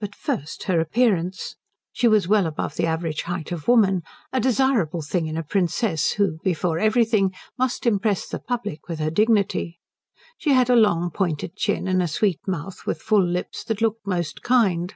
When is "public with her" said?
8.40-9.10